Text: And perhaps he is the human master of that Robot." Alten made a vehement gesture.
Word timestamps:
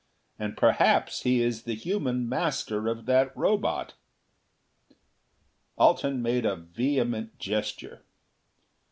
And 0.39 0.57
perhaps 0.57 1.21
he 1.21 1.43
is 1.43 1.61
the 1.61 1.75
human 1.75 2.27
master 2.27 2.87
of 2.87 3.05
that 3.05 3.29
Robot." 3.37 3.93
Alten 5.77 6.23
made 6.23 6.43
a 6.43 6.55
vehement 6.55 7.37
gesture. 7.37 8.01